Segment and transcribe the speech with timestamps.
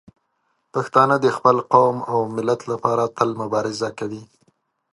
[0.73, 4.23] پښتانه د خپل قوم او ملت لپاره تل مبارزه کوي.